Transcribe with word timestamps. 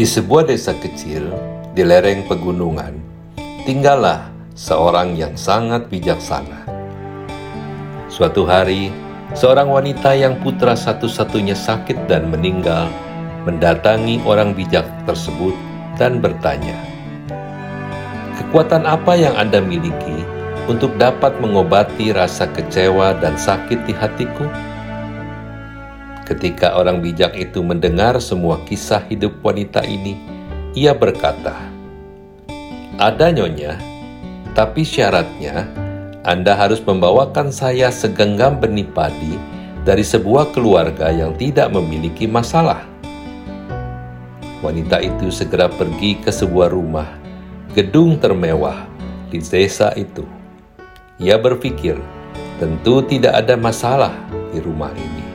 Di 0.00 0.08
sebuah 0.08 0.48
desa 0.48 0.72
kecil 0.80 1.28
di 1.76 1.84
lereng 1.84 2.24
pegunungan, 2.24 2.96
tinggallah 3.68 4.32
seorang 4.56 5.12
yang 5.12 5.36
sangat 5.36 5.92
bijaksana. 5.92 6.64
Suatu 8.08 8.48
hari, 8.48 8.88
seorang 9.36 9.68
wanita 9.68 10.16
yang 10.16 10.40
putra 10.40 10.72
satu-satunya 10.72 11.52
sakit 11.52 12.08
dan 12.08 12.32
meninggal 12.32 12.88
mendatangi 13.44 14.24
orang 14.24 14.56
bijak 14.56 14.88
tersebut 15.04 15.52
dan 16.00 16.24
bertanya, 16.24 16.80
"Kekuatan 18.40 18.88
apa 18.88 19.12
yang 19.20 19.36
Anda 19.36 19.60
miliki 19.60 20.24
untuk 20.64 20.96
dapat 20.96 21.36
mengobati 21.44 22.16
rasa 22.16 22.48
kecewa 22.48 23.20
dan 23.20 23.36
sakit 23.36 23.84
di 23.84 23.92
hatiku?" 23.92 24.48
Ketika 26.30 26.78
orang 26.78 27.02
bijak 27.02 27.34
itu 27.34 27.58
mendengar 27.58 28.14
semua 28.22 28.62
kisah 28.62 29.02
hidup 29.10 29.42
wanita 29.42 29.82
ini, 29.82 30.14
ia 30.78 30.94
berkata, 30.94 31.58
"Ada 33.02 33.34
nyonya, 33.34 33.74
tapi 34.54 34.86
syaratnya 34.86 35.66
Anda 36.22 36.54
harus 36.54 36.78
membawakan 36.86 37.50
saya 37.50 37.90
segenggam 37.90 38.62
benih 38.62 38.86
padi 38.86 39.34
dari 39.82 40.06
sebuah 40.06 40.54
keluarga 40.54 41.10
yang 41.10 41.34
tidak 41.34 41.74
memiliki 41.74 42.30
masalah." 42.30 42.86
Wanita 44.62 45.02
itu 45.02 45.34
segera 45.34 45.66
pergi 45.66 46.14
ke 46.22 46.30
sebuah 46.30 46.70
rumah, 46.70 47.10
gedung 47.74 48.22
termewah 48.22 48.86
di 49.34 49.42
desa 49.42 49.90
itu. 49.98 50.22
Ia 51.18 51.42
berpikir, 51.42 51.98
tentu 52.62 53.02
tidak 53.02 53.34
ada 53.34 53.58
masalah 53.58 54.14
di 54.54 54.62
rumah 54.62 54.94
ini. 54.94 55.29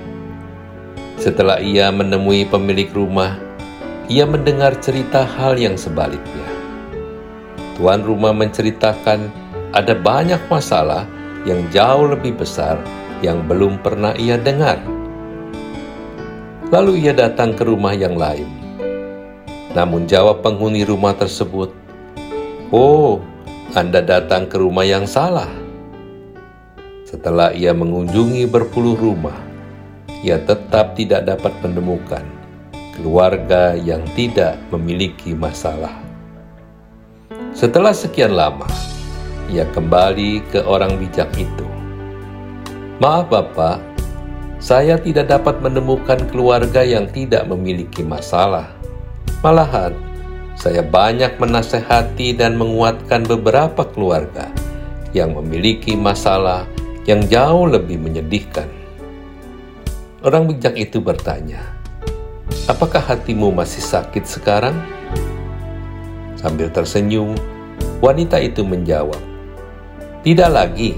Setelah 1.15 1.63
ia 1.63 1.87
menemui 1.95 2.43
pemilik 2.43 2.91
rumah, 2.91 3.39
ia 4.11 4.27
mendengar 4.27 4.76
cerita 4.84 5.23
hal 5.23 5.55
yang 5.55 5.79
sebaliknya. 5.79 6.45
Tuan 7.79 8.03
rumah 8.03 8.35
menceritakan 8.35 9.31
ada 9.71 9.95
banyak 9.95 10.40
masalah 10.48 11.07
yang 11.48 11.63
jauh 11.71 12.07
lebih 12.12 12.35
besar 12.35 12.79
yang 13.23 13.43
belum 13.48 13.79
pernah 13.79 14.12
ia 14.20 14.35
dengar. 14.35 14.79
Lalu 16.73 17.07
ia 17.07 17.13
datang 17.13 17.53
ke 17.53 17.63
rumah 17.63 17.93
yang 17.93 18.18
lain. 18.18 18.49
Namun 19.75 20.07
jawab 20.07 20.41
penghuni 20.41 20.87
rumah 20.87 21.13
tersebut, 21.13 21.70
"Oh, 22.71 23.21
Anda 23.75 23.99
datang 23.99 24.47
ke 24.47 24.55
rumah 24.55 24.87
yang 24.87 25.03
salah." 25.05 25.51
Setelah 27.05 27.53
ia 27.53 27.75
mengunjungi 27.75 28.49
berpuluh 28.49 28.97
rumah, 28.97 29.45
ia 30.21 30.40
tetap 30.40 30.96
tidak 30.96 31.27
dapat 31.27 31.52
menemukan 31.66 32.24
keluarga 32.96 33.76
yang 33.76 33.99
tidak 34.16 34.55
memiliki 34.71 35.35
masalah. 35.35 35.99
Setelah 37.52 37.91
sekian 37.91 38.36
lama, 38.36 38.68
ia 39.52 39.68
kembali 39.76 40.43
ke 40.52 40.63
orang 40.63 40.96
bijak 40.96 41.32
itu. 41.36 41.68
Maaf 43.04 43.27
Bapak, 43.27 43.84
saya 44.63 44.96
tidak 44.96 45.27
dapat 45.27 45.60
menemukan 45.60 46.24
keluarga 46.32 46.80
yang 46.80 47.12
tidak 47.12 47.43
memiliki 47.52 48.02
masalah. 48.02 48.71
Malahan, 49.43 49.91
saya 50.55 50.80
banyak 50.80 51.36
menasehati 51.36 52.40
dan 52.40 52.55
menguatkan 52.55 53.27
beberapa 53.27 53.84
keluarga 53.91 54.48
yang 55.12 55.36
memiliki 55.36 55.96
masalah 55.99 56.63
yang 57.04 57.24
jauh 57.27 57.68
lebih 57.68 57.99
menyedihkan. 57.99 58.68
Orang 60.26 60.49
bijak 60.49 60.73
itu 60.73 60.98
bertanya, 60.98 61.62
"Apakah 62.65 62.98
hatimu 62.98 63.54
masih 63.54 63.77
sakit 63.77 64.25
sekarang?" 64.25 64.73
Sambil 66.34 66.73
tersenyum, 66.73 67.38
wanita 68.01 68.41
itu 68.41 68.66
menjawab, 68.66 69.22
"Tidak 70.25 70.50
lagi. 70.50 70.97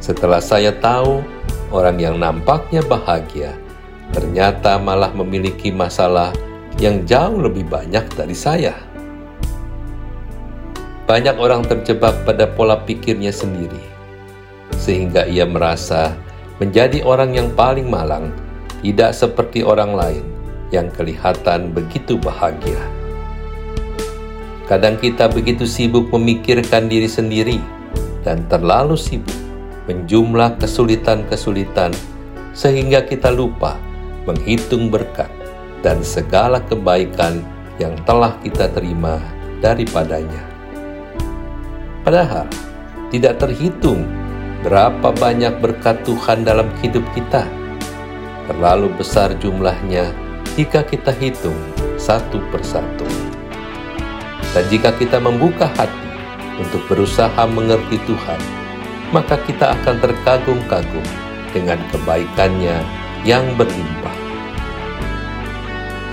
Setelah 0.00 0.40
saya 0.40 0.72
tahu 0.80 1.20
orang 1.76 2.00
yang 2.00 2.16
nampaknya 2.16 2.80
bahagia 2.88 3.52
ternyata 4.16 4.80
malah 4.80 5.12
memiliki 5.12 5.68
masalah 5.68 6.32
yang 6.80 7.04
jauh 7.04 7.36
lebih 7.36 7.68
banyak 7.68 8.08
dari 8.16 8.32
saya." 8.32 8.72
Banyak 11.04 11.36
orang 11.36 11.68
terjebak 11.68 12.16
pada 12.24 12.48
pola 12.48 12.80
pikirnya 12.80 13.28
sendiri, 13.28 13.84
sehingga 14.80 15.28
ia 15.28 15.44
merasa 15.44 16.16
menjadi 16.56 17.04
orang 17.04 17.36
yang 17.36 17.52
paling 17.52 17.92
malang 17.92 18.32
tidak 18.84 19.16
seperti 19.16 19.64
orang 19.64 19.96
lain 19.96 20.24
yang 20.68 20.92
kelihatan 20.92 21.72
begitu 21.72 22.20
bahagia. 22.20 22.76
Kadang 24.68 25.00
kita 25.00 25.32
begitu 25.32 25.64
sibuk 25.64 26.12
memikirkan 26.12 26.92
diri 26.92 27.08
sendiri 27.08 27.56
dan 28.20 28.44
terlalu 28.52 29.00
sibuk 29.00 29.32
menjumlah 29.88 30.60
kesulitan-kesulitan 30.60 31.96
sehingga 32.52 33.04
kita 33.08 33.32
lupa 33.32 33.80
menghitung 34.28 34.92
berkat 34.92 35.28
dan 35.80 36.04
segala 36.04 36.60
kebaikan 36.64 37.40
yang 37.80 37.96
telah 38.04 38.36
kita 38.44 38.68
terima 38.72 39.20
daripadanya. 39.64 40.44
Padahal 42.04 42.48
tidak 43.08 43.40
terhitung 43.40 44.04
berapa 44.60 45.12
banyak 45.12 45.60
berkat 45.60 46.04
Tuhan 46.04 46.44
dalam 46.44 46.68
hidup 46.80 47.04
kita 47.12 47.63
terlalu 48.48 48.92
besar 48.94 49.32
jumlahnya 49.40 50.12
jika 50.54 50.84
kita 50.84 51.10
hitung 51.16 51.56
satu 51.96 52.38
persatu. 52.52 53.06
Dan 54.54 54.64
jika 54.70 54.94
kita 54.94 55.18
membuka 55.18 55.66
hati 55.74 56.08
untuk 56.62 56.84
berusaha 56.86 57.42
mengerti 57.50 57.98
Tuhan, 58.06 58.40
maka 59.10 59.34
kita 59.42 59.74
akan 59.74 59.98
terkagum-kagum 59.98 61.06
dengan 61.50 61.78
kebaikannya 61.90 62.78
yang 63.26 63.42
berlimpah. 63.58 64.16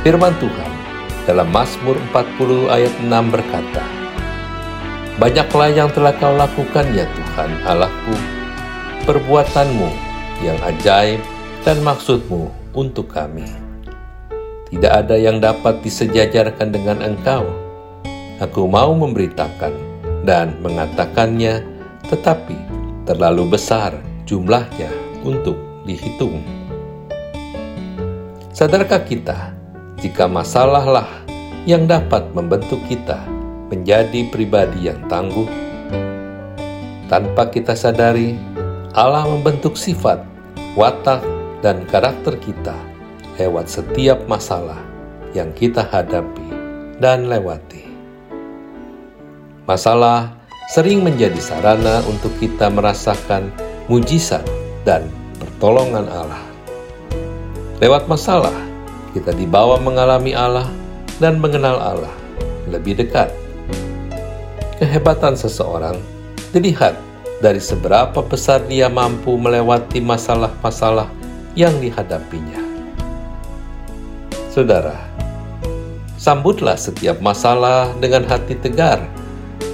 Firman 0.02 0.34
Tuhan 0.42 0.72
dalam 1.30 1.54
Mazmur 1.54 1.94
40 2.10 2.74
ayat 2.74 2.94
6 3.06 3.34
berkata, 3.34 3.84
Banyaklah 5.22 5.70
yang 5.70 5.90
telah 5.94 6.18
kau 6.18 6.34
lakukan 6.34 6.88
ya 6.98 7.06
Tuhan 7.06 7.52
Allahku, 7.70 8.16
perbuatanmu 9.06 9.90
yang 10.42 10.58
ajaib 10.66 11.22
dan 11.62 11.82
maksudmu 11.86 12.50
untuk 12.74 13.14
kami. 13.14 13.46
Tidak 14.72 14.88
ada 14.88 15.20
yang 15.20 15.44
dapat 15.44 15.84
disejajarkan 15.84 16.72
dengan 16.72 17.04
engkau. 17.04 17.44
Aku 18.42 18.66
mau 18.66 18.96
memberitakan 18.96 19.74
dan 20.24 20.58
mengatakannya, 20.64 21.62
tetapi 22.08 22.58
terlalu 23.06 23.54
besar 23.54 23.94
jumlahnya 24.26 24.90
untuk 25.22 25.60
dihitung. 25.86 26.42
Sadarkah 28.56 29.04
kita 29.06 29.54
jika 30.02 30.26
masalahlah 30.26 31.10
yang 31.68 31.86
dapat 31.86 32.26
membentuk 32.34 32.82
kita 32.90 33.22
menjadi 33.70 34.32
pribadi 34.34 34.90
yang 34.90 35.04
tangguh? 35.12 35.50
Tanpa 37.12 37.52
kita 37.52 37.76
sadari, 37.76 38.40
Allah 38.96 39.28
membentuk 39.28 39.76
sifat, 39.76 40.24
watak, 40.80 41.20
dan 41.62 41.86
karakter 41.86 42.36
kita 42.42 42.74
lewat 43.38 43.70
setiap 43.70 44.26
masalah 44.26 44.82
yang 45.32 45.54
kita 45.56 45.86
hadapi 45.86 46.50
dan 46.98 47.30
lewati. 47.30 47.88
Masalah 49.70 50.36
sering 50.74 51.06
menjadi 51.06 51.38
sarana 51.40 52.04
untuk 52.10 52.34
kita 52.42 52.68
merasakan 52.68 53.54
mujizat 53.88 54.44
dan 54.84 55.08
pertolongan 55.38 56.10
Allah. 56.10 56.44
Lewat 57.82 58.06
masalah, 58.06 58.54
kita 59.14 59.34
dibawa 59.34 59.78
mengalami 59.82 60.34
Allah 60.38 60.70
dan 61.18 61.38
mengenal 61.42 61.78
Allah 61.78 62.16
lebih 62.70 62.98
dekat. 62.98 63.30
Kehebatan 64.82 65.38
seseorang 65.38 65.98
dilihat 66.54 66.98
dari 67.42 67.62
seberapa 67.62 68.22
besar 68.26 68.66
dia 68.66 68.90
mampu 68.90 69.34
melewati 69.38 70.02
masalah-masalah 70.02 71.21
yang 71.56 71.76
dihadapinya. 71.84 72.64
Saudara, 74.52 75.00
sambutlah 76.20 76.76
setiap 76.76 77.20
masalah 77.24 77.92
dengan 78.00 78.28
hati 78.28 78.56
tegar, 78.60 79.00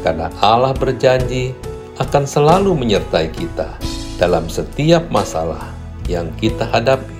karena 0.06 0.30
Allah 0.42 0.74
berjanji 0.74 1.54
akan 1.98 2.30
selalu 2.30 2.78
menyertai 2.78 3.34
kita 3.34 3.74
dalam 4.22 4.46
setiap 4.50 5.10
masalah 5.10 5.74
yang 6.06 6.30
kita 6.38 6.66
hadapi. 6.70 7.18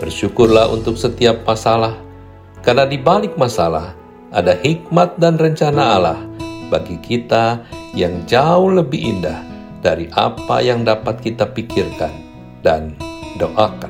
Bersyukurlah 0.00 0.72
untuk 0.72 0.96
setiap 0.96 1.44
masalah, 1.44 1.96
karena 2.64 2.88
di 2.88 2.96
balik 3.00 3.36
masalah 3.36 3.92
ada 4.32 4.56
hikmat 4.56 5.16
dan 5.16 5.40
rencana 5.40 5.82
Allah 5.96 6.20
bagi 6.68 7.00
kita 7.00 7.64
yang 7.96 8.24
jauh 8.28 8.68
lebih 8.68 9.00
indah 9.00 9.40
dari 9.80 10.08
apa 10.12 10.60
yang 10.60 10.84
dapat 10.84 11.20
kita 11.24 11.48
pikirkan 11.48 12.27
dan 12.68 12.92
doakan. 13.40 13.88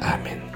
Amin. 0.00 0.47